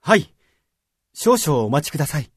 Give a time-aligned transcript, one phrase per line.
[0.00, 0.34] はい。
[1.12, 2.30] 少々お待ちください。